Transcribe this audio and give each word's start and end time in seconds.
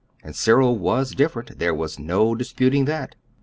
And 0.23 0.35
Cyril 0.35 0.79
WAS 0.79 1.11
different 1.13 1.59
there 1.59 1.75
was 1.75 1.99
no 1.99 2.33
disputing 2.33 2.85
that. 2.85 3.13